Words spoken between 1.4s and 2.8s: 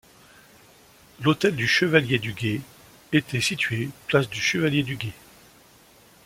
du chevalier-du-Guet